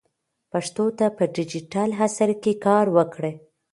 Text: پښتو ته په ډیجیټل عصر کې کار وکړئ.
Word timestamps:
پښتو 0.51 0.85
ته 0.97 1.05
په 1.17 1.23
ډیجیټل 1.35 1.89
عصر 2.05 2.29
کې 2.43 2.53
کار 2.65 2.85
وکړئ. 2.97 3.33